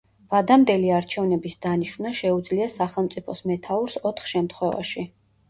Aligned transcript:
ვადამდელი 0.33 0.87
არჩევნების 0.99 1.55
დანიშვნა 1.65 2.13
შეუძლია 2.21 2.71
სახელმწიფოს 2.77 3.45
მეთაურს 3.53 4.01
ოთხ 4.13 4.33
შემთხვევაში. 4.35 5.07